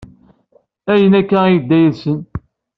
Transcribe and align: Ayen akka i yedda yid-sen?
Ayen 0.91 1.13
akka 1.19 1.39
i 1.45 1.51
yedda 1.53 1.77
yid-sen? 1.79 2.19